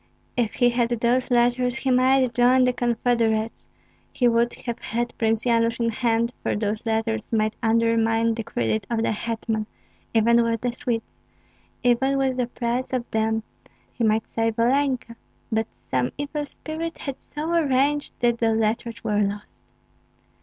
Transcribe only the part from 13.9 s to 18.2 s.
he might save Olenka; but some evil spirit had so arranged